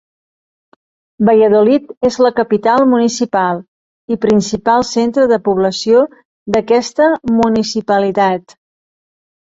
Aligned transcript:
Valladolid 1.27 1.91
és 2.09 2.17
la 2.27 2.31
capital 2.39 2.85
municipal 2.95 3.61
i 4.15 4.17
principal 4.25 4.87
centre 4.93 5.27
de 5.33 5.39
població 5.51 6.03
d'aquesta 6.57 7.11
municipalitat. 7.43 8.57